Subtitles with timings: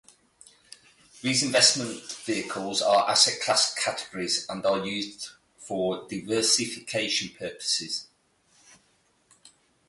[1.21, 8.07] These investment vehicles are asset class categories, and are used for diversification purposes.